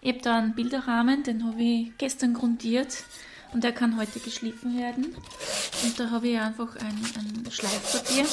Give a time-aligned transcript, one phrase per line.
[0.00, 3.04] Ich habe da einen Bilderrahmen, den habe ich gestern grundiert
[3.52, 5.16] und der kann heute geschliffen werden.
[5.82, 8.26] Und da habe ich einfach ein, ein Schleifpapier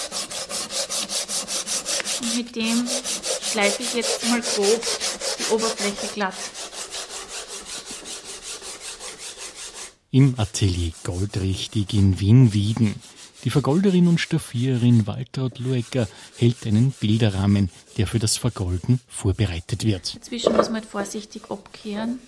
[2.21, 2.87] und mit dem
[3.51, 4.81] schleife ich jetzt mal grob
[5.39, 6.35] die Oberfläche glatt.
[10.11, 12.95] Im Atelier Goldrichtig in Wien-Wieden.
[13.45, 20.15] Die Vergolderin und Staffiererin Waltraud Luecker hält einen Bilderrahmen, der für das Vergolden vorbereitet wird.
[20.15, 22.19] Dazwischen muss man halt vorsichtig abkehren,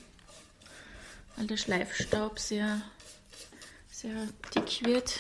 [1.36, 2.82] weil der Schleifstaub sehr,
[3.92, 5.20] sehr dick wird.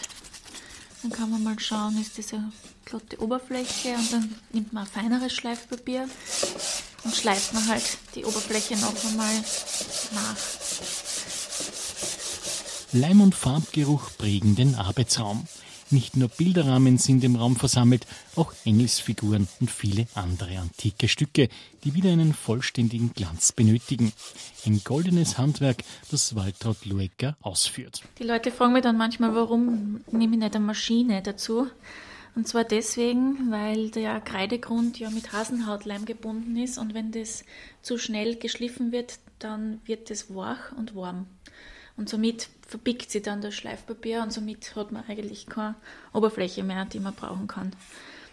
[1.01, 2.51] Dann kann man mal schauen, ist das eine
[2.85, 6.07] glatte Oberfläche und dann nimmt man ein feineres Schleifpapier
[7.05, 9.33] und schleift man halt die Oberfläche noch einmal
[10.13, 10.37] nach.
[12.93, 15.47] Leim- und Farbgeruch prägen den Arbeitsraum.
[15.89, 18.05] Nicht nur Bilderrahmen sind im Raum versammelt,
[18.35, 21.47] auch Engelsfiguren und viele andere antike Stücke,
[21.83, 24.11] die wieder einen vollständigen Glanz benötigen.
[24.65, 28.03] Ein goldenes Handwerk, das Waltraud Luecker ausführt.
[28.19, 31.67] Die Leute fragen mich dann manchmal, warum nehme ich nicht eine Maschine dazu?
[32.35, 37.43] Und zwar deswegen, weil der Kreidegrund ja mit Hasenhautleim gebunden ist und wenn das
[37.81, 41.25] zu schnell geschliffen wird, dann wird es wach und warm.
[41.97, 45.75] Und somit verbickt sie dann das Schleifpapier und somit hat man eigentlich keine
[46.13, 47.71] Oberfläche mehr, die man brauchen kann.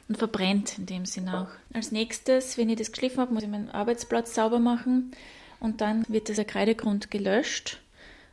[0.07, 1.49] Und verbrennt in dem Sinne auch.
[1.73, 5.13] Als nächstes, wenn ich das geschliffen habe, muss ich meinen Arbeitsplatz sauber machen
[5.61, 7.81] und dann wird dieser Kreidegrund gelöscht.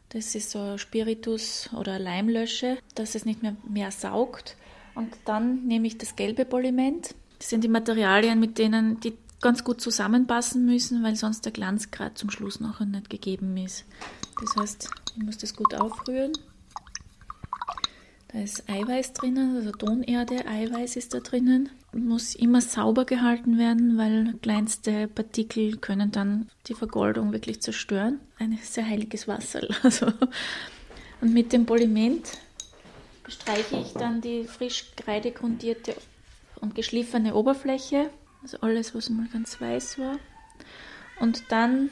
[0.10, 4.58] Das ist so ein Spiritus oder ein Leimlösche, dass es nicht mehr, mehr saugt.
[4.96, 7.16] Und dann nehme ich das gelbe Poliment.
[7.40, 11.92] Das sind die Materialien, mit denen die ganz gut zusammenpassen müssen, weil sonst der Glanz
[11.92, 13.86] gerade zum Schluss nachher nicht gegeben ist.
[14.40, 16.34] Das heißt, ich muss das gut aufrühren.
[18.32, 21.70] Da ist Eiweiß drinnen, also Tonerde, Eiweiß ist da drinnen.
[21.92, 28.22] Muss immer sauber gehalten werden, weil kleinste Partikel können dann die Vergoldung wirklich zerstören.
[28.40, 29.68] Ein sehr heiliges Wasser.
[29.84, 30.14] Also.
[31.20, 32.32] Und mit dem Poliment
[33.24, 35.96] bestreiche ich dann die frisch kreidegrundierte
[36.62, 38.10] und geschliffene Oberfläche.
[38.42, 40.18] Also alles, was mal ganz weiß war.
[41.20, 41.92] Und dann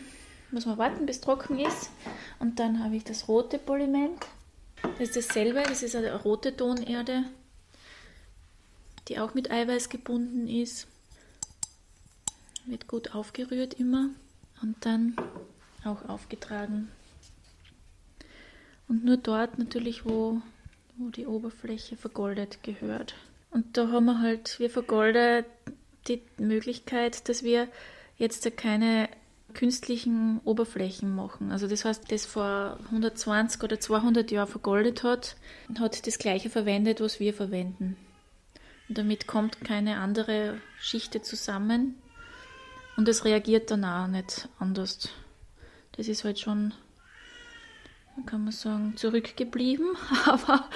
[0.51, 1.91] muss man warten, bis es trocken ist.
[2.39, 4.25] Und dann habe ich das rote Poliment.
[4.81, 7.25] Das ist dasselbe, das ist eine rote Tonerde,
[9.07, 10.87] die auch mit Eiweiß gebunden ist.
[12.65, 14.09] Wird gut aufgerührt immer
[14.61, 15.15] und dann
[15.83, 16.89] auch aufgetragen.
[18.87, 20.41] Und nur dort natürlich, wo,
[20.97, 23.15] wo die Oberfläche vergoldet gehört.
[23.51, 25.45] Und da haben wir halt, wir vergolden
[26.07, 27.67] die Möglichkeit, dass wir
[28.17, 29.09] jetzt keine
[29.53, 31.51] künstlichen Oberflächen machen.
[31.51, 35.35] Also das heißt, das vor 120 oder 200 Jahren vergoldet hat,
[35.79, 37.97] hat das gleiche verwendet, was wir verwenden.
[38.87, 41.95] Und damit kommt keine andere Schicht zusammen
[42.97, 45.09] und es reagiert dann auch nicht anders.
[45.93, 46.73] Das ist halt schon,
[48.25, 49.95] kann man sagen, zurückgeblieben,
[50.25, 50.69] aber,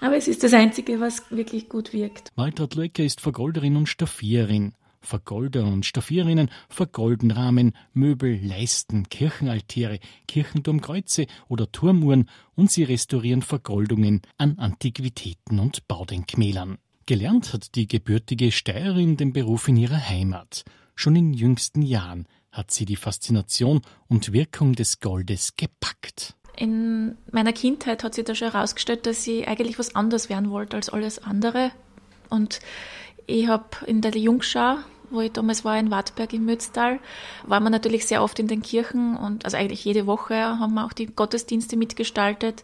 [0.00, 2.30] aber es ist das Einzige, was wirklich gut wirkt.
[2.36, 4.72] Waltraud Lecker ist Vergolderin und Staffiererin.
[5.00, 14.20] Vergolder und Staffierinnen vergolden Rahmen, Möbel, Leisten, Kirchenaltäre, Kirchenturmkreuze oder Turmuhren und sie restaurieren Vergoldungen
[14.36, 16.78] an Antiquitäten und Baudenkmälern.
[17.06, 20.64] Gelernt hat die gebürtige Steirerin den Beruf in ihrer Heimat.
[20.94, 26.36] Schon in jüngsten Jahren hat sie die Faszination und Wirkung des Goldes gepackt.
[26.60, 30.76] In meiner Kindheit hat sich da schon herausgestellt, dass ich eigentlich was anderes werden wollte
[30.76, 31.70] als alles andere.
[32.28, 32.60] Und
[33.26, 34.76] ich habe in der Jungschau,
[35.08, 36.98] wo ich damals war in Wartberg im Mütztal,
[37.46, 40.84] waren wir natürlich sehr oft in den Kirchen und also eigentlich jede Woche haben wir
[40.84, 42.62] auch die Gottesdienste mitgestaltet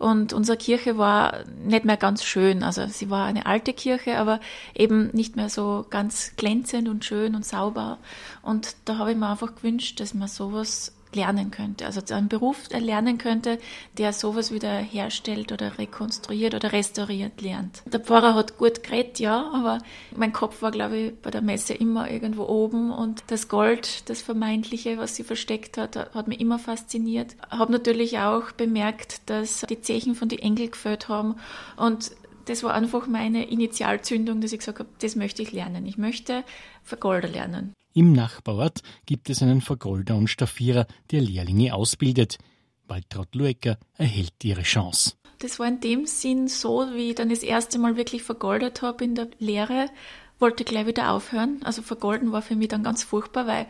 [0.00, 2.64] und unsere Kirche war nicht mehr ganz schön.
[2.64, 4.40] Also sie war eine alte Kirche, aber
[4.74, 7.98] eben nicht mehr so ganz glänzend und schön und sauber.
[8.42, 12.70] Und da habe ich mir einfach gewünscht, dass man sowas lernen könnte, also einen Beruf
[12.70, 13.58] erlernen könnte,
[13.98, 17.82] der sowas wieder herstellt oder rekonstruiert oder restauriert lernt.
[17.86, 19.78] Der Pfarrer hat gut geredet, ja, aber
[20.14, 24.22] mein Kopf war, glaube ich, bei der Messe immer irgendwo oben und das Gold, das
[24.22, 27.34] Vermeintliche, was sie versteckt hat, hat mich immer fasziniert.
[27.50, 31.36] Habe natürlich auch bemerkt, dass die Zechen von den Engel gefällt haben
[31.76, 32.12] und
[32.46, 35.84] das war einfach meine Initialzündung, dass ich gesagt habe, das möchte ich lernen.
[35.84, 36.44] Ich möchte
[36.84, 37.74] Vergolder lernen.
[37.96, 42.36] Im Nachbarort gibt es einen Vergolder und Staffierer, der Lehrlinge ausbildet.
[42.86, 45.14] Waltraud Luecker erhält ihre Chance.
[45.38, 49.02] Das war in dem Sinn so, wie ich dann das erste Mal wirklich vergoldet habe
[49.02, 49.88] in der Lehre,
[50.38, 51.60] wollte gleich wieder aufhören.
[51.64, 53.66] Also vergolden war für mich dann ganz furchtbar, weil,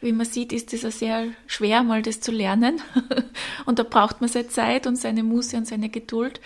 [0.00, 2.80] wie man sieht, ist es ja sehr schwer, mal das zu lernen.
[3.66, 6.40] und da braucht man seine Zeit und seine Muße und seine Geduld.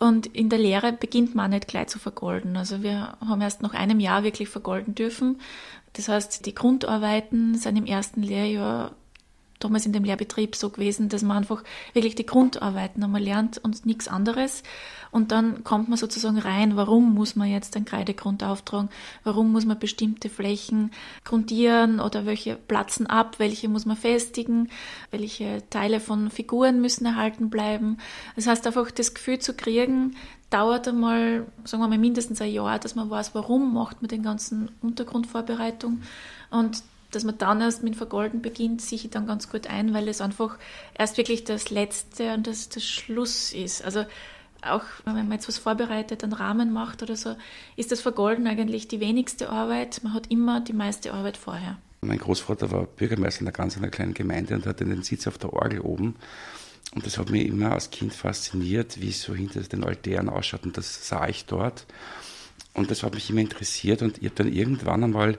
[0.00, 2.56] Und in der Lehre beginnt man nicht gleich zu vergolden.
[2.56, 5.38] Also wir haben erst nach einem Jahr wirklich vergolden dürfen.
[5.94, 8.92] Das heißt, die Grundarbeiten sind im ersten Lehrjahr
[9.62, 11.62] damals in dem Lehrbetrieb so gewesen, dass man einfach
[11.92, 14.62] wirklich die Grundarbeiten einmal lernt und nichts anderes.
[15.10, 18.88] Und dann kommt man sozusagen rein, warum muss man jetzt einen Kreidegrund auftragen,
[19.24, 20.90] warum muss man bestimmte Flächen
[21.24, 24.68] grundieren oder welche platzen ab, welche muss man festigen,
[25.10, 27.98] welche Teile von Figuren müssen erhalten bleiben.
[28.36, 30.16] Das heißt einfach das Gefühl zu kriegen,
[30.52, 34.22] dauert einmal, sagen wir mal, mindestens ein Jahr, dass man weiß, warum macht man den
[34.22, 36.02] ganzen Untergrundvorbereitung
[36.50, 40.08] und dass man dann erst mit Vergolden beginnt, sehe ich dann ganz gut ein, weil
[40.08, 40.58] es einfach
[40.94, 43.84] erst wirklich das Letzte und das, das Schluss ist.
[43.84, 44.04] Also
[44.62, 47.34] auch wenn man jetzt was vorbereitet, einen Rahmen macht oder so,
[47.76, 50.00] ist das Vergolden eigentlich die wenigste Arbeit.
[50.02, 51.76] Man hat immer die meiste Arbeit vorher.
[52.00, 55.52] Mein Großvater war Bürgermeister in einer ganz kleinen Gemeinde und hatte den Sitz auf der
[55.52, 56.16] Orgel oben.
[56.94, 60.64] Und das hat mich immer als Kind fasziniert, wie es so hinter den Altären ausschaut.
[60.64, 61.86] Und das sah ich dort.
[62.74, 64.02] Und das hat mich immer interessiert.
[64.02, 65.38] Und ich habe dann irgendwann einmal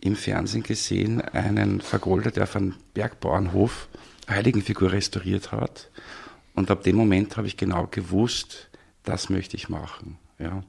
[0.00, 3.88] im Fernsehen gesehen, einen Vergolder, der auf einem Bergbauernhof
[4.28, 5.88] Heiligenfigur restauriert hat.
[6.54, 8.68] Und ab dem Moment habe ich genau gewusst,
[9.04, 10.18] das möchte ich machen.
[10.38, 10.62] Ja.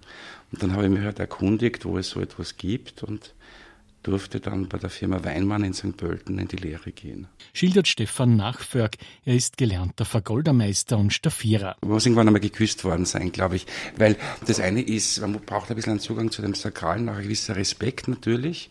[0.52, 3.34] Und dann habe ich mich halt erkundigt, wo es so etwas gibt und
[4.04, 5.96] durfte dann bei der Firma Weinmann in St.
[5.96, 7.28] Pölten in die Lehre gehen.
[7.54, 8.98] Schildert Stefan Nachförg.
[9.26, 11.76] Er ist gelernter Vergoldermeister und Staffierer.
[11.82, 13.66] Man muss irgendwann einmal geküsst worden sein, glaube ich.
[13.98, 14.18] Weil
[14.48, 17.56] das eine ist, man braucht ein bisschen einen Zugang zu dem Sakralen, auch ein gewisser
[17.56, 18.70] Respekt natürlich.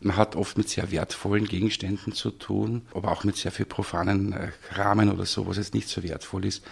[0.00, 4.32] Man hat oft mit sehr wertvollen Gegenständen zu tun, aber auch mit sehr viel profanen
[4.32, 6.62] äh, Rahmen oder so, was jetzt nicht so wertvoll ist.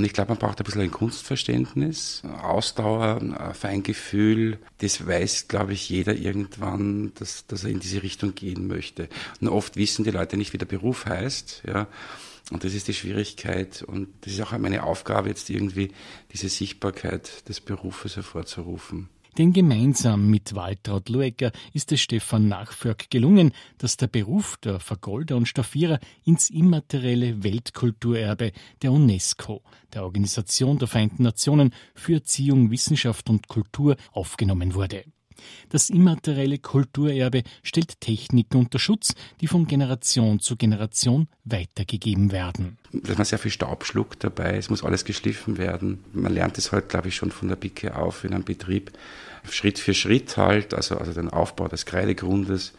[0.00, 4.56] Und ich glaube, man braucht ein bisschen ein Kunstverständnis, Ausdauer, ein Feingefühl.
[4.78, 9.10] Das weiß, glaube ich, jeder irgendwann, dass, dass er in diese Richtung gehen möchte.
[9.42, 11.64] Und oft wissen die Leute nicht, wie der Beruf heißt.
[11.66, 11.86] Ja.
[12.50, 13.82] Und das ist die Schwierigkeit.
[13.82, 15.92] Und das ist auch meine Aufgabe, jetzt irgendwie
[16.32, 19.10] diese Sichtbarkeit des Berufes hervorzurufen.
[19.38, 25.36] Denn gemeinsam mit Waltraud Luecker ist es Stefan Nachförg gelungen, dass der Beruf der Vergolder
[25.36, 29.62] und Staffierer ins immaterielle Weltkulturerbe der UNESCO,
[29.92, 35.04] der Organisation der Vereinten Nationen für Erziehung, Wissenschaft und Kultur, aufgenommen wurde.
[35.68, 42.78] Das immaterielle Kulturerbe stellt Techniken unter Schutz, die von Generation zu Generation weitergegeben werden.
[42.92, 46.04] Dass man sehr viel Staub schluckt dabei, es muss alles geschliffen werden.
[46.12, 48.92] Man lernt es heute, glaube ich, schon von der Pike auf in einem Betrieb.
[49.48, 52.72] Schritt für Schritt halt, also, also den Aufbau des Kreidegrundes,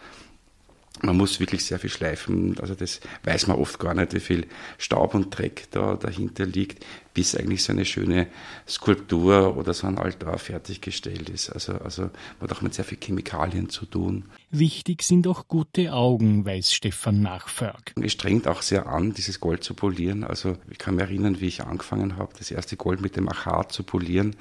[1.04, 2.58] man muss wirklich sehr viel schleifen.
[2.60, 6.86] Also das weiß man oft gar nicht, wie viel Staub und Dreck da dahinter liegt,
[7.14, 8.28] bis eigentlich so eine schöne
[8.68, 11.50] Skulptur oder so ein Altar fertiggestellt ist.
[11.50, 14.26] Also, also man hat auch mit sehr viel Chemikalien zu tun.
[14.50, 17.94] Wichtig sind auch gute Augen, weiß Stefan Nachförg.
[18.02, 20.24] Es strengt auch sehr an, dieses Gold zu polieren.
[20.24, 23.72] Also ich kann mich erinnern, wie ich angefangen habe, das erste Gold mit dem Achat
[23.72, 24.36] zu polieren,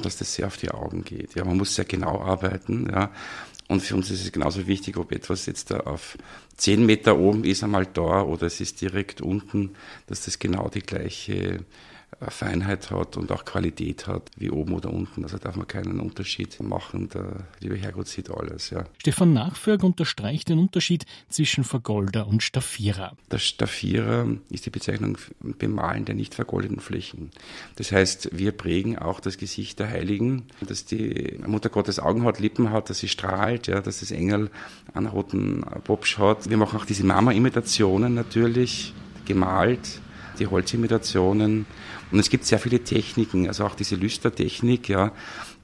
[0.00, 1.34] dass das sehr auf die Augen geht.
[1.34, 2.88] Ja, man muss sehr genau arbeiten.
[2.90, 3.10] Ja.
[3.68, 6.16] Und für uns ist es genauso wichtig, ob etwas jetzt da auf
[6.56, 9.74] zehn Meter oben ist, einmal da oder es ist direkt unten,
[10.06, 11.60] dass das genau die gleiche
[12.20, 15.22] Feinheit hat und auch Qualität hat, wie oben oder unten.
[15.22, 17.08] Also darf man keinen Unterschied machen.
[17.10, 18.70] Der liebe Herrgott sieht alles.
[18.70, 18.84] Ja.
[18.98, 23.16] Stefan Nachförg unterstreicht den Unterschied zwischen Vergolder und Staffierer.
[23.30, 27.30] Der Staffierer ist die Bezeichnung Bemalen der nicht vergoldeten Flächen.
[27.76, 32.40] Das heißt, wir prägen auch das Gesicht der Heiligen, dass die Mutter Gottes Augen hat,
[32.40, 34.50] Lippen hat, dass sie strahlt, ja, dass das Engel
[34.92, 36.50] einen roten Popsch hat.
[36.50, 38.92] Wir machen auch diese Mama-Imitationen natürlich,
[39.24, 40.00] gemalt,
[40.38, 41.66] die Holzimitationen
[42.10, 45.12] und es gibt sehr viele Techniken, also auch diese Lüstertechnik, ja,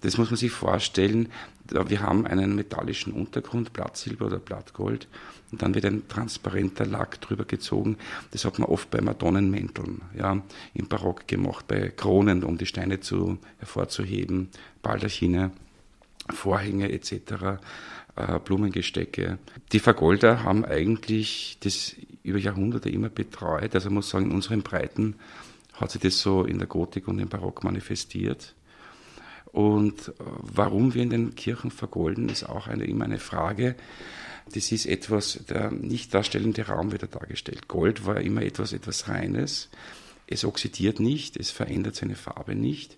[0.02, 1.28] das muss man sich vorstellen.
[1.70, 5.08] Wir haben einen metallischen Untergrund, Blattsilber oder Blattgold,
[5.50, 7.96] und dann wird ein transparenter Lack drüber gezogen.
[8.32, 10.42] Das hat man oft bei Madonnenmänteln, ja,
[10.74, 14.48] im Barock gemacht, bei Kronen, um die Steine zu, hervorzuheben,
[14.82, 15.52] Baldachine,
[16.28, 17.60] Vorhänge etc.,
[18.16, 19.38] äh, Blumengestecke.
[19.72, 23.74] Die Vergolder haben eigentlich das über Jahrhunderte immer betreut.
[23.74, 25.16] Also man muss sagen, in unseren Breiten
[25.74, 28.54] hat sich das so in der Gotik und im Barock manifestiert.
[29.52, 33.76] Und äh, warum wir in den Kirchen vergolden, ist auch eine, immer eine Frage.
[34.52, 37.68] Das ist etwas, der nicht darstellende Raum wird dargestellt.
[37.68, 39.70] Gold war immer etwas, etwas Reines.
[40.26, 42.96] Es oxidiert nicht, es verändert seine Farbe nicht.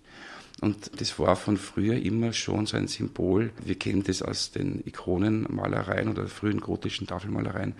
[0.61, 3.51] Und das war von früher immer schon so ein Symbol.
[3.63, 7.75] Wir kennen das aus den Ikonenmalereien oder frühen gotischen Tafelmalereien.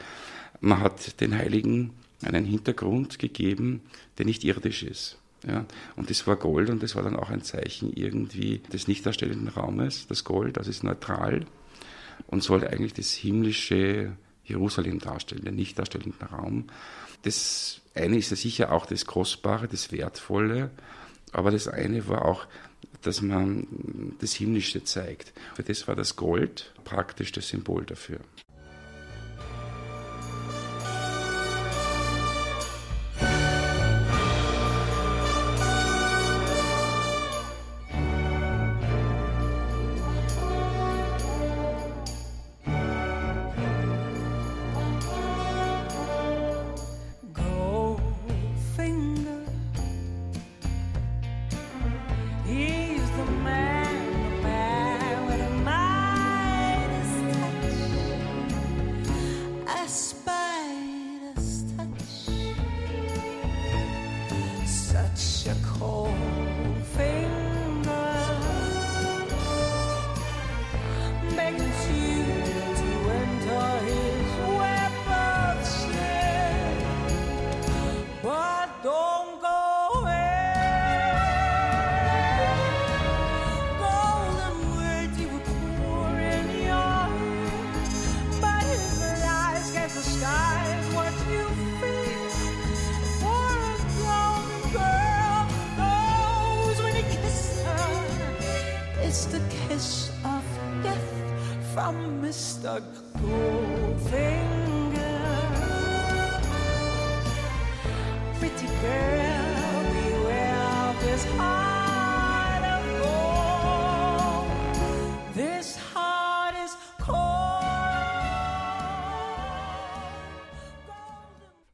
[0.60, 1.94] Man hat den Heiligen
[2.24, 3.82] einen Hintergrund gegeben,
[4.18, 5.18] der nicht irdisch ist.
[5.48, 5.66] Ja,
[5.96, 9.48] und das war Gold und das war dann auch ein Zeichen irgendwie des nicht darstellenden
[9.48, 10.08] Raumes.
[10.08, 11.46] Das Gold, das ist neutral
[12.26, 16.66] und soll eigentlich das himmlische Jerusalem darstellen, den nicht darstellenden Raum.
[17.22, 20.72] Das eine ist ja sicher auch das Kostbare, das Wertvolle,
[21.34, 22.48] aber das eine war auch,
[23.02, 25.34] dass man das Himmlische zeigt.
[25.56, 28.20] Für das war das Gold praktisch das Symbol dafür.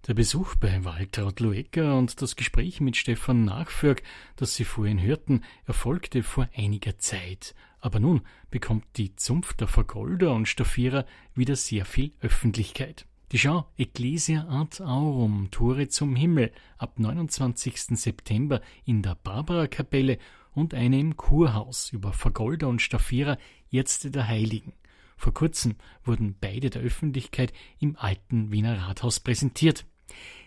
[0.05, 4.03] Der Besuch bei Waltraud Luecker und das Gespräch mit Stefan Nachförg,
[4.35, 7.55] das Sie vorhin hörten, erfolgte vor einiger Zeit.
[7.79, 8.19] Aber nun
[8.51, 11.05] bekommt die Zunft der Vergolder und Staffierer
[11.35, 13.05] wieder sehr viel Öffentlichkeit.
[13.31, 17.97] Die Schau Ecclesia Art Aurum Tore zum Himmel ab 29.
[17.97, 20.17] September in der Barbara-Kapelle
[20.51, 23.37] und eine im Kurhaus über Vergolder und Staffierer
[23.71, 24.73] Ärzte der Heiligen.
[25.15, 29.85] Vor kurzem wurden beide der Öffentlichkeit im alten Wiener Rathaus präsentiert.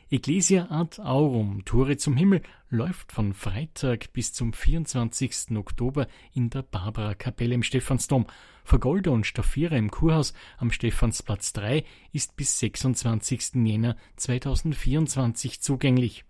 [0.08, 5.56] Ecclesia Ad Aurum, Tore zum Himmel, läuft von Freitag bis zum 24.
[5.56, 8.26] Oktober in der Barbara-Kapelle im Stephansdom.
[8.62, 13.56] Vergolder und Staffierer im Kurhaus am Stephansplatz 3 ist bis 26.
[13.64, 16.24] Jänner 2024 zugänglich.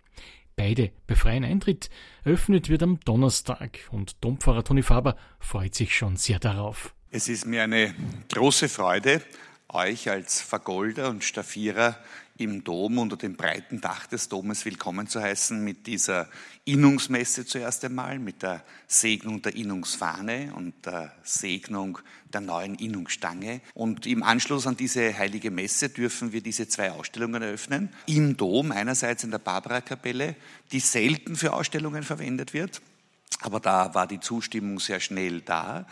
[0.56, 1.90] Beide bei freien Eintritt.
[2.25, 6.95] Eröffnet wird am Donnerstag und Dompfarrer Toni Faber freut sich schon sehr darauf.
[7.11, 7.95] Es ist mir eine
[8.33, 9.21] große Freude,
[9.68, 11.99] euch als Vergolder und Staffierer
[12.38, 16.28] im Dom unter dem breiten Dach des Domes willkommen zu heißen mit dieser
[16.64, 21.99] Innungsmesse zuerst einmal, mit der Segnung der Innungsfahne und der Segnung
[22.33, 23.61] der neuen Innungsstange.
[23.75, 27.88] Und im Anschluss an diese heilige Messe dürfen wir diese zwei Ausstellungen eröffnen.
[28.07, 30.37] Im Dom, einerseits in der Barbara-Kapelle,
[30.73, 32.83] die selten für Ausstellungen verwendet wird.
[33.40, 35.87] Aber da war die Zustimmung sehr schnell da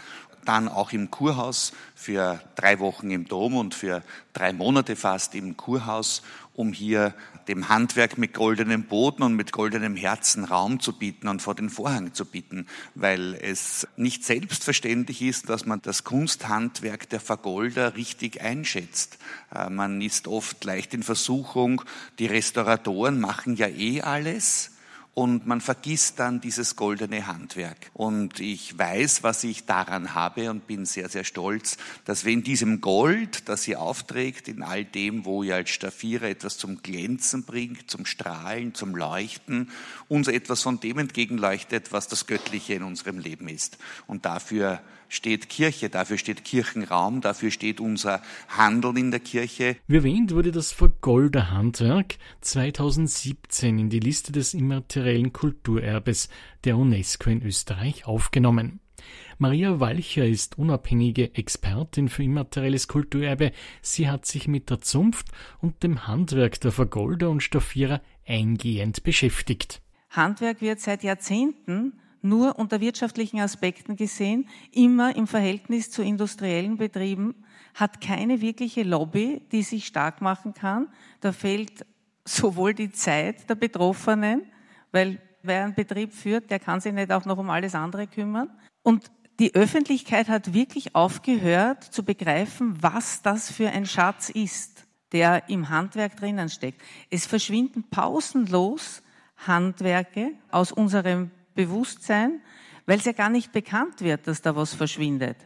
[0.45, 5.57] dann auch im Kurhaus für drei Wochen im Dom und für drei Monate fast im
[5.57, 6.23] Kurhaus,
[6.55, 7.15] um hier
[7.49, 11.69] dem Handwerk mit goldenem Boden und mit goldenem Herzen Raum zu bieten und vor den
[11.69, 18.41] Vorhang zu bieten, weil es nicht selbstverständlich ist, dass man das Kunsthandwerk der Vergolder richtig
[18.41, 19.19] einschätzt.
[19.55, 21.83] Äh, man ist oft leicht in Versuchung,
[22.19, 24.74] die Restauratoren machen ja eh alles
[25.15, 27.91] und man vergisst dann dieses goldene Handwerk.
[27.93, 32.43] Und ich weiß, was ich daran habe und bin sehr, sehr stolz, dass wir in
[32.43, 37.45] diesem Gold, das ihr aufträgt, in all dem, wo ihr als Staffierer etwas zum Glänzen
[37.45, 39.71] bringt, zum Strahlen, zum Leuchten,
[40.09, 43.79] uns etwas von dem entgegenleuchtet, was das Göttliche in unserem Leben ist.
[44.09, 44.81] Und dafür
[45.15, 49.77] steht Kirche, dafür steht Kirchenraum, dafür steht unser Handeln in der Kirche.
[49.87, 56.29] Wie erwähnt wurde das Vergolder Handwerk 2017 in die Liste des immateriellen Kulturerbes
[56.65, 58.81] der UNESCO in Österreich aufgenommen.
[59.39, 63.53] Maria Walcher ist unabhängige Expertin für immaterielles Kulturerbe.
[63.83, 65.29] Sie hat sich mit der Zunft
[65.61, 69.83] und dem Handwerk der Vergolder und Staffierer eingehend beschäftigt.
[70.11, 77.35] Handwerk wird seit Jahrzehnten nur unter wirtschaftlichen Aspekten gesehen, immer im Verhältnis zu industriellen Betrieben,
[77.75, 80.89] hat keine wirkliche Lobby, die sich stark machen kann.
[81.21, 81.85] Da fehlt
[82.25, 84.43] sowohl die Zeit der Betroffenen,
[84.91, 88.51] weil wer einen Betrieb führt, der kann sich nicht auch noch um alles andere kümmern.
[88.83, 95.49] Und die Öffentlichkeit hat wirklich aufgehört zu begreifen, was das für ein Schatz ist, der
[95.49, 96.81] im Handwerk drinnen steckt.
[97.11, 99.03] Es verschwinden pausenlos
[99.37, 102.41] Handwerke aus unserem Bewusstsein,
[102.87, 105.37] weil es ja gar nicht bekannt wird, dass da was verschwindet.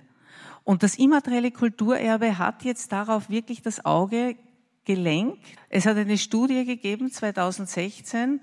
[0.65, 4.37] Und das immaterielle Kulturerbe hat jetzt darauf wirklich das Auge
[4.85, 5.38] gelenkt.
[5.69, 8.41] Es hat eine Studie gegeben, 2016,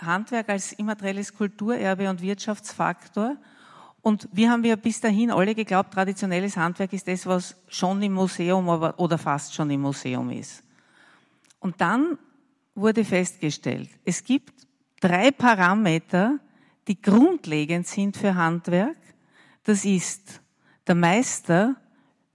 [0.00, 3.36] Handwerk als immaterielles Kulturerbe und Wirtschaftsfaktor.
[4.00, 8.12] Und wir haben ja bis dahin alle geglaubt, traditionelles Handwerk ist das, was schon im
[8.12, 10.62] Museum oder fast schon im Museum ist.
[11.60, 12.16] Und dann
[12.74, 14.66] wurde festgestellt, es gibt
[15.00, 16.38] drei Parameter,
[16.88, 18.96] die grundlegend sind für Handwerk.
[19.64, 20.40] Das ist
[20.86, 21.76] der Meister,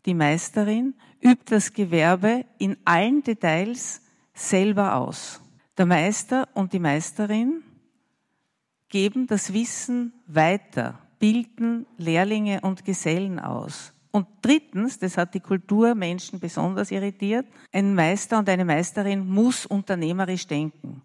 [0.05, 4.01] die Meisterin übt das Gewerbe in allen Details
[4.33, 5.41] selber aus.
[5.77, 7.63] Der Meister und die Meisterin
[8.89, 13.93] geben das Wissen weiter, bilden Lehrlinge und Gesellen aus.
[14.11, 20.45] Und drittens, das hat die Kulturmenschen besonders irritiert, ein Meister und eine Meisterin muss unternehmerisch
[20.45, 21.01] denken.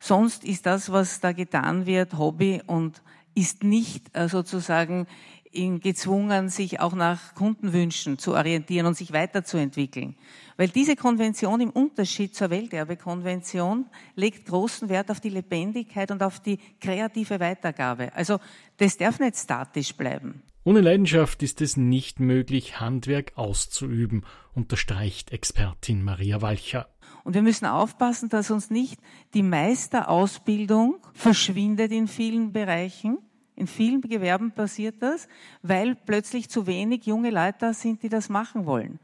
[0.00, 3.02] Sonst ist das, was da getan wird, Hobby und
[3.34, 5.06] ist nicht äh, sozusagen
[5.52, 10.14] gezwungen, sich auch nach Kundenwünschen zu orientieren und sich weiterzuentwickeln.
[10.56, 16.38] Weil diese Konvention im Unterschied zur Welterbekonvention legt großen Wert auf die Lebendigkeit und auf
[16.38, 18.14] die kreative Weitergabe.
[18.14, 18.38] Also
[18.76, 20.42] das darf nicht statisch bleiben.
[20.62, 26.86] Ohne Leidenschaft ist es nicht möglich, Handwerk auszuüben, unterstreicht Expertin Maria Walcher.
[27.24, 29.00] Und wir müssen aufpassen, dass uns nicht
[29.32, 33.18] die Meisterausbildung verschwindet in vielen Bereichen,
[33.60, 35.28] In vielen Gewerben passiert das,
[35.62, 38.98] weil plötzlich zu wenig junge Leute da sind, die das machen wollen.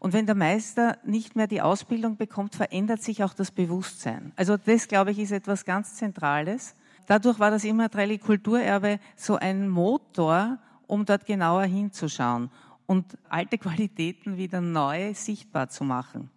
[0.00, 4.32] Und wenn der Meister nicht mehr die Ausbildung bekommt, verändert sich auch das Bewusstsein.
[4.34, 6.74] Also das, glaube ich, ist etwas ganz Zentrales.
[7.06, 10.58] Dadurch war das immaterielle Kulturerbe so ein Motor,
[10.90, 12.50] um dort genauer hinzuschauen
[12.86, 16.30] und alte Qualitäten wieder neu sichtbar zu machen.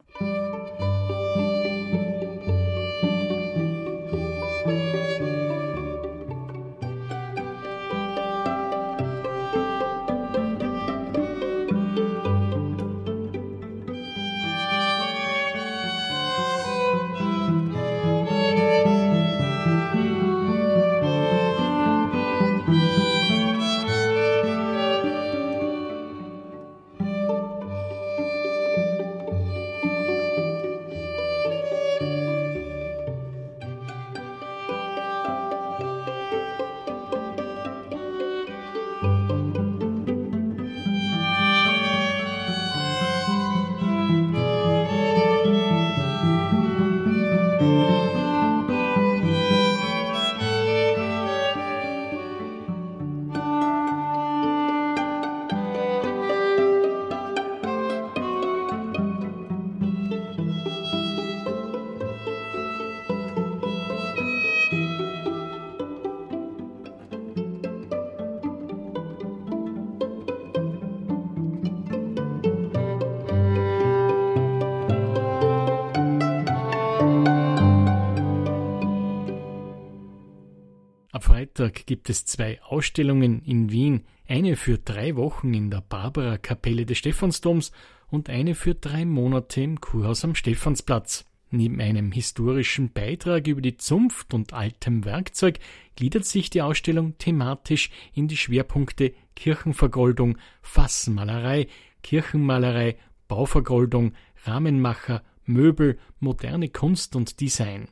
[81.55, 86.97] Freitag gibt es zwei Ausstellungen in Wien, eine für drei Wochen in der Barbara-Kapelle des
[86.97, 87.71] Stephansdoms
[88.09, 91.25] und eine für drei Monate im Kurhaus am Stephansplatz.
[91.51, 95.59] Neben einem historischen Beitrag über die Zunft und altem Werkzeug
[95.95, 101.67] gliedert sich die Ausstellung thematisch in die Schwerpunkte Kirchenvergoldung, Fassenmalerei,
[102.01, 104.13] Kirchenmalerei, Bauvergoldung,
[104.45, 107.89] Rahmenmacher, Möbel, moderne Kunst und Design.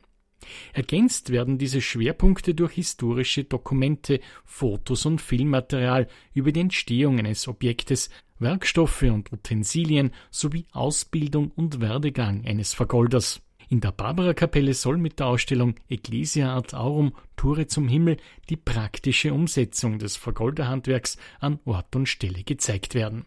[0.72, 8.10] Ergänzt werden diese Schwerpunkte durch historische Dokumente, Fotos und Filmmaterial über die Entstehung eines Objektes,
[8.38, 13.40] Werkstoffe und Utensilien sowie Ausbildung und Werdegang eines Vergolders.
[13.68, 18.18] In der Barbara-Kapelle soll mit der Ausstellung Ecclesia ad Aurum Tore zum Himmel
[18.50, 23.24] die praktische Umsetzung des Vergolderhandwerks an Ort und Stelle gezeigt werden.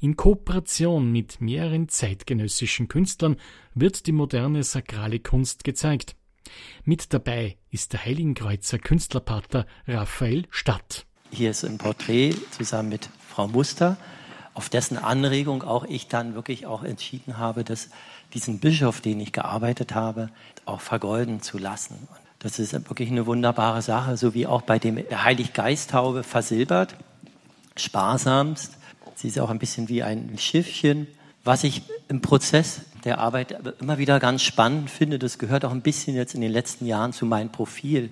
[0.00, 3.36] In Kooperation mit mehreren zeitgenössischen Künstlern
[3.74, 6.16] wird die moderne sakrale Kunst gezeigt.
[6.84, 11.06] Mit dabei ist der Heiligenkreuzer Künstlerpater Raphael Stadt.
[11.30, 13.96] Hier ist ein Porträt zusammen mit Frau Muster,
[14.54, 17.90] auf dessen Anregung auch ich dann wirklich auch entschieden habe, dass
[18.34, 20.30] diesen Bischof, den ich gearbeitet habe,
[20.64, 22.08] auch vergolden zu lassen.
[22.40, 26.96] Das ist wirklich eine wunderbare Sache, so wie auch bei dem Heiliggeisthaube versilbert,
[27.76, 28.76] sparsamst.
[29.14, 31.06] Sie ist auch ein bisschen wie ein Schiffchen.
[31.44, 35.82] Was ich im Prozess der Arbeit immer wieder ganz spannend finde, das gehört auch ein
[35.82, 38.10] bisschen jetzt in den letzten Jahren zu meinem Profil,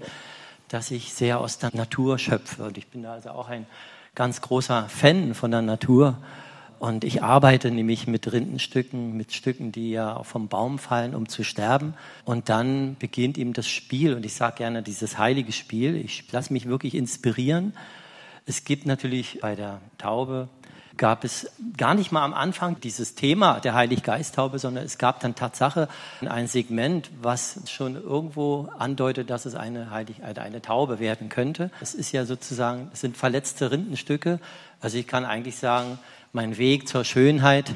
[0.68, 2.64] dass ich sehr aus der Natur schöpfe.
[2.64, 3.66] Und ich bin also auch ein
[4.14, 6.18] ganz großer Fan von der Natur.
[6.78, 11.42] Und ich arbeite nämlich mit Rindenstücken, mit Stücken, die ja vom Baum fallen, um zu
[11.42, 11.94] sterben.
[12.24, 14.14] Und dann beginnt eben das Spiel.
[14.14, 15.96] Und ich sage gerne dieses heilige Spiel.
[15.96, 17.72] Ich lasse mich wirklich inspirieren.
[18.46, 20.48] Es gibt natürlich bei der Taube
[20.98, 25.34] gab es gar nicht mal am Anfang dieses Thema der Heiliggeisttaube, sondern es gab dann
[25.34, 25.88] Tatsache
[26.20, 31.70] ein Segment, was schon irgendwo andeutet, dass es eine, Heilig äh, eine Taube werden könnte.
[31.80, 34.40] Es ist ja sozusagen, es sind verletzte Rindenstücke.
[34.80, 35.98] Also ich kann eigentlich sagen,
[36.32, 37.72] mein Weg zur Schönheit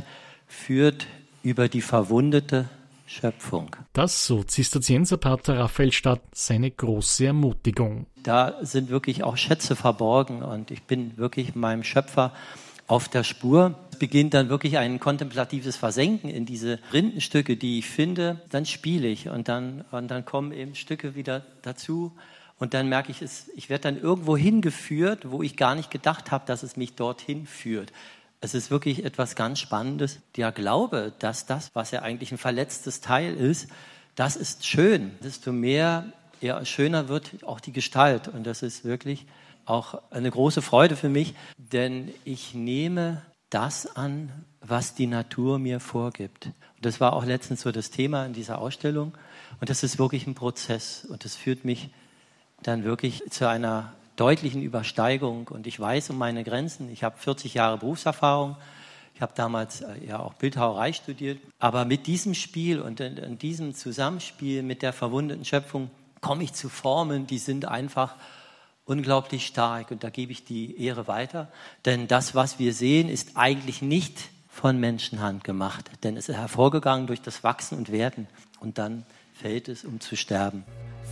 [0.46, 1.06] führt
[1.42, 2.68] über die verwundete
[3.06, 3.76] Schöpfung.
[3.92, 8.06] Das, so Zisterzienserpater Raphael Stadt, seine große Ermutigung.
[8.22, 12.32] Da sind wirklich auch Schätze verborgen und ich bin wirklich meinem Schöpfer
[12.86, 13.74] auf der Spur.
[13.90, 18.40] Es beginnt dann wirklich ein kontemplatives Versenken in diese Rindenstücke, die ich finde.
[18.50, 22.12] Dann spiele ich und dann, und dann kommen eben Stücke wieder dazu.
[22.58, 26.30] Und dann merke ich, es, ich werde dann irgendwo hingeführt, wo ich gar nicht gedacht
[26.30, 27.92] habe, dass es mich dorthin führt.
[28.40, 30.20] Es ist wirklich etwas ganz Spannendes.
[30.36, 33.68] Der Glaube, dass das, was ja eigentlich ein verletztes Teil ist,
[34.14, 35.12] das ist schön.
[35.24, 38.28] Desto mehr, ja, schöner wird auch die Gestalt.
[38.28, 39.26] Und das ist wirklich
[39.64, 45.80] auch eine große Freude für mich, denn ich nehme das an, was die Natur mir
[45.80, 46.46] vorgibt.
[46.46, 49.12] Und das war auch letztens so das Thema in dieser Ausstellung.
[49.60, 51.04] Und das ist wirklich ein Prozess.
[51.04, 51.90] Und das führt mich
[52.62, 55.48] dann wirklich zu einer deutlichen Übersteigung.
[55.48, 56.90] Und ich weiß um meine Grenzen.
[56.90, 58.56] Ich habe 40 Jahre Berufserfahrung.
[59.14, 61.38] Ich habe damals äh, ja auch Bildhauerei studiert.
[61.58, 66.52] Aber mit diesem Spiel und in, in diesem Zusammenspiel mit der verwundeten Schöpfung komme ich
[66.52, 68.14] zu Formen, die sind einfach
[68.84, 71.50] unglaublich stark und da gebe ich die Ehre weiter,
[71.84, 77.06] denn das, was wir sehen, ist eigentlich nicht von Menschenhand gemacht, denn es ist hervorgegangen
[77.06, 78.26] durch das Wachsen und Werden
[78.60, 80.64] und dann fällt es, um zu sterben.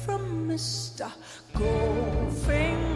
[0.04, 1.10] From Mr.
[1.54, 2.89] Goldfinger.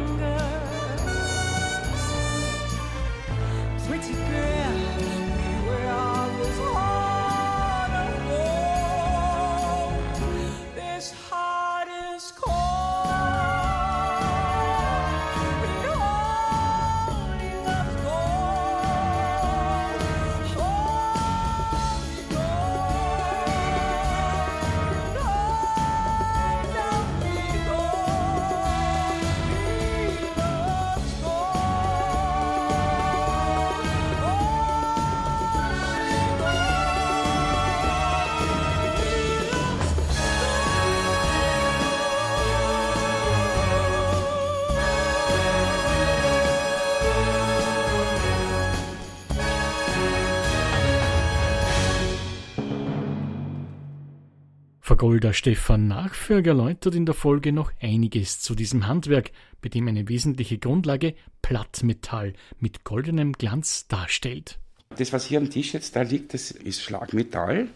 [55.04, 60.08] Vergolder Stefan Nachförg erläutert in der Folge noch einiges zu diesem Handwerk, bei dem eine
[60.08, 64.58] wesentliche Grundlage Plattmetall mit goldenem Glanz darstellt.
[64.96, 67.68] Das, was hier am Tisch jetzt da liegt, das ist Schlagmetall.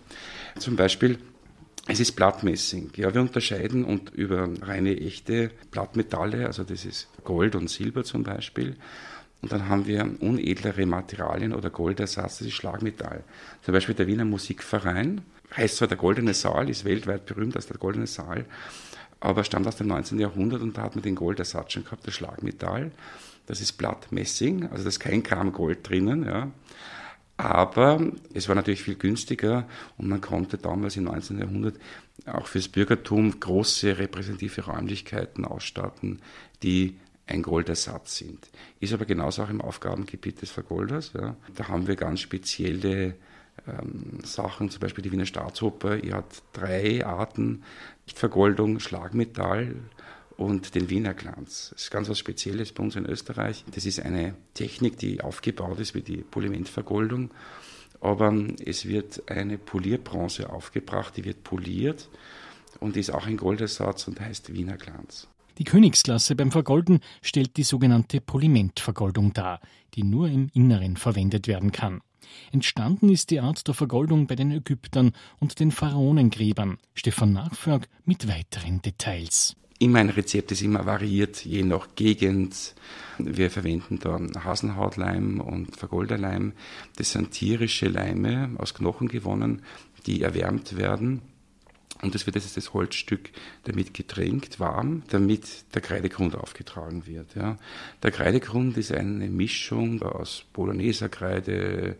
[0.58, 1.18] Zum Beispiel,
[1.86, 2.92] es ist Blattmessing.
[2.96, 8.22] Ja, wir unterscheiden und über reine echte Blattmetalle, also das ist Gold und Silber zum
[8.22, 8.74] Beispiel.
[9.42, 13.22] Und dann haben wir unedlere Materialien oder Goldersatz, das ist Schlagmetall.
[13.60, 15.20] Zum Beispiel der Wiener Musikverein,
[15.56, 18.44] heißt zwar der Goldene Saal, ist weltweit berühmt als der Goldene Saal,
[19.20, 20.18] aber stammt aus dem 19.
[20.18, 22.92] Jahrhundert und da hat man den Goldersatz schon gehabt, das Schlagmetall.
[23.46, 26.24] Das ist Blattmessing, also da ist kein Gramm Gold drinnen.
[26.24, 26.50] Ja.
[27.38, 31.38] Aber es war natürlich viel günstiger und man konnte damals im 19.
[31.38, 31.76] Jahrhundert
[32.26, 36.20] auch fürs Bürgertum große repräsentative Räumlichkeiten ausstatten,
[36.62, 38.48] die ein Goldersatz sind.
[38.80, 41.12] Ist aber genauso auch im Aufgabengebiet des Vergolders.
[41.14, 41.36] Ja.
[41.54, 43.14] Da haben wir ganz spezielle
[43.68, 47.62] ähm, Sachen, zum Beispiel die Wiener Staatsoper, ihr hat drei Arten
[48.06, 49.76] Vergoldung, Schlagmetall
[50.36, 51.70] und den Wiener Glanz.
[51.72, 53.64] Das ist ganz was Spezielles bei uns in Österreich.
[53.74, 57.30] Das ist eine Technik, die aufgebaut ist wie die Polimentvergoldung.
[58.00, 58.32] Aber
[58.64, 62.08] es wird eine Polierbronze aufgebracht, die wird poliert
[62.78, 65.26] und ist auch ein Goldersatz und heißt Wiener Glanz.
[65.58, 69.60] Die Königsklasse beim Vergolden stellt die sogenannte Polimentvergoldung dar,
[69.94, 72.00] die nur im Inneren verwendet werden kann.
[72.52, 76.78] Entstanden ist die Art der Vergoldung bei den Ägyptern und den Pharaonengräbern.
[76.94, 79.56] Stefan Nachförg mit weiteren Details.
[79.78, 82.74] Immer ein Rezept, das immer variiert, je nach Gegend.
[83.18, 86.52] Wir verwenden da Hasenhautleim und Vergolderleim.
[86.96, 89.62] Das sind tierische Leime aus Knochen gewonnen,
[90.06, 91.22] die erwärmt werden
[92.02, 93.30] und es wird jetzt das Holzstück
[93.64, 97.34] damit getränkt, warm, damit der Kreidegrund aufgetragen wird.
[97.34, 97.58] Ja.
[98.02, 101.96] Der Kreidegrund ist eine Mischung aus Bologneserkreide,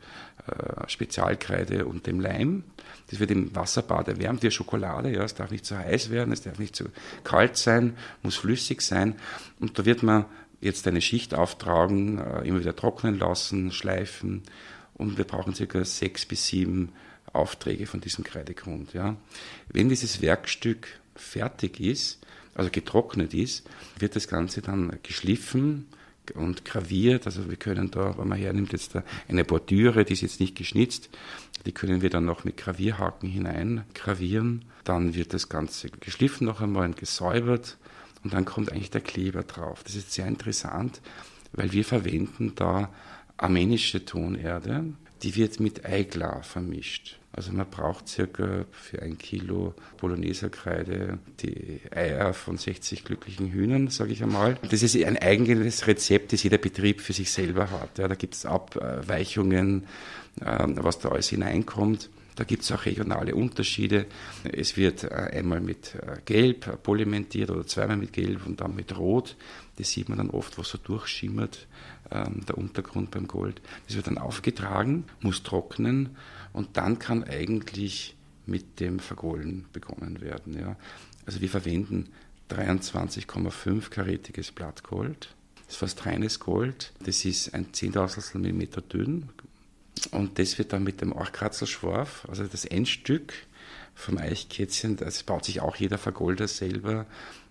[0.47, 2.63] äh, Spezialkreide und dem Leim.
[3.11, 5.13] Das wird im Wasserbad erwärmt wie Schokolade.
[5.13, 5.25] Ja.
[5.25, 6.85] Es darf nicht zu heiß werden, es darf nicht zu
[7.25, 9.17] kalt sein, muss flüssig sein.
[9.59, 10.27] Und da wird man
[10.61, 14.43] jetzt eine Schicht auftragen, äh, immer wieder trocknen lassen, schleifen.
[14.95, 16.93] Und wir brauchen circa sechs bis sieben
[17.33, 18.93] Aufträge von diesem Kreidegrund.
[18.95, 19.17] Ja.
[19.69, 22.19] Wenn dieses Werkstück fertig ist,
[22.55, 25.87] also getrocknet ist, wird das Ganze dann geschliffen
[26.35, 27.27] und graviert.
[27.27, 28.93] Also wir können da, wenn man hernimmt jetzt
[29.29, 31.09] eine Bordüre, die ist jetzt nicht geschnitzt,
[31.67, 34.65] die können wir dann noch mit Gravierhaken hinein gravieren.
[34.85, 37.77] Dann wird das Ganze geschliffen noch einmal und gesäubert
[38.25, 39.85] und dann kommt eigentlich der Kleber drauf.
[39.85, 41.01] Das ist sehr interessant,
[41.53, 42.93] weil wir verwenden da
[43.37, 44.85] armenische Tonerde,
[45.23, 47.19] die wird mit Eiglar vermischt.
[47.33, 54.13] Also man braucht circa für ein Kilo Bologneserkreide die Eier von 60 glücklichen Hühnern, sage
[54.13, 54.59] ich einmal.
[54.71, 57.99] Das ist ein eigenes Rezept, das jeder Betrieb für sich selber hat.
[57.99, 59.87] Ja, da gibt es Abweichungen,
[60.45, 62.11] ähm, was da alles hineinkommt.
[62.39, 64.07] Da gibt es auch regionale Unterschiede.
[64.45, 68.97] Es wird äh, einmal mit äh, Gelb polimentiert oder zweimal mit Gelb und dann mit
[68.97, 69.37] Rot.
[69.77, 71.67] Das sieht man dann oft, was so durchschimmert,
[72.11, 73.61] ähm, der Untergrund beim Gold.
[73.87, 76.17] Das wird dann aufgetragen, muss trocknen
[76.53, 78.17] und dann kann eigentlich
[78.47, 80.59] mit dem Vergolden begonnen werden.
[80.59, 80.77] Ja.
[81.27, 82.09] Also wir verwenden
[82.51, 85.35] 23,5 karätiges Blattgold.
[85.67, 86.93] Das ist fast reines Gold.
[87.05, 89.29] Das ist ein Zehntausendstel Millimeter dünn,
[90.11, 93.35] und das wird dann mit dem Orchkratzelschwarf, also das Endstück
[93.95, 97.07] vom Eichkätzchen, das baut sich auch jeder Vergolder selber,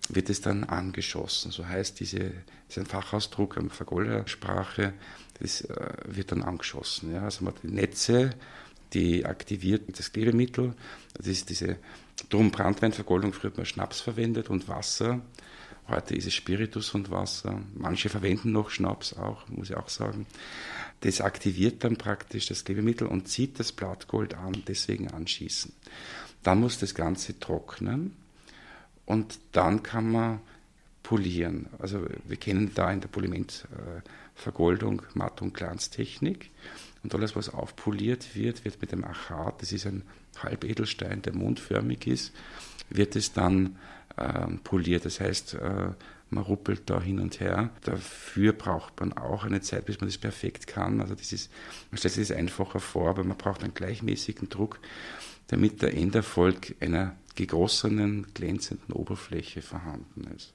[0.08, 1.50] wird es dann angeschossen.
[1.50, 4.94] So heißt diese, das ist ein Fachausdruck eine Vergoldersprache,
[5.40, 7.12] das äh, wird dann angeschossen.
[7.12, 7.22] Ja.
[7.22, 8.30] Also man hat die Netze,
[8.92, 10.74] die aktiviert das Klebemittel,
[11.14, 11.76] das ist diese
[12.30, 15.22] Drum Brandweinvergoldung, früher hat man Schnaps verwendet und Wasser
[15.88, 17.62] Heute ist es Spiritus und Wasser.
[17.74, 20.26] Manche verwenden noch Schnaps auch, muss ich auch sagen.
[21.00, 25.72] Das aktiviert dann praktisch das Klebemittel und zieht das Blattgold an, deswegen anschießen.
[26.42, 28.14] Dann muss das Ganze trocknen
[29.08, 30.40] und dann kann man
[31.02, 31.66] polieren.
[31.78, 36.50] Also wir kennen da in der Polimentvergoldung Matt- und Glanztechnik.
[37.02, 40.02] Und alles, was aufpoliert wird, wird mit dem Achat, das ist ein
[40.42, 42.34] Halbedelstein, der mondförmig ist,
[42.90, 43.78] wird es dann
[44.18, 45.06] äh, poliert.
[45.06, 45.92] Das heißt, äh,
[46.28, 47.70] man ruppelt da hin und her.
[47.84, 51.00] Dafür braucht man auch eine Zeit, bis man das perfekt kann.
[51.00, 51.50] Also das ist,
[51.90, 54.80] man stellt sich das einfacher vor, aber man braucht einen gleichmäßigen Druck,
[55.46, 60.54] damit der Enderfolg einer gegossenen, glänzenden Oberfläche vorhanden ist.